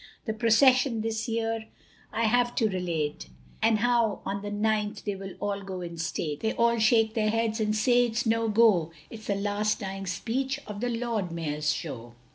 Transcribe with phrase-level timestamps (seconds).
[0.25, 1.67] The procession this year
[2.11, 3.27] I have to relate,
[3.61, 6.39] And how on the ninth they will all go in state.
[6.39, 10.59] They all shake their heads and say it's no go, It's the last dying speech
[10.65, 12.15] of the Lord Mayor's Show.